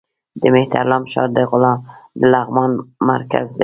د 0.41 0.43
مهترلام 0.55 1.03
ښار 1.11 1.29
د 1.37 1.39
لغمان 2.31 2.71
مرکز 3.09 3.47
دی 3.55 3.59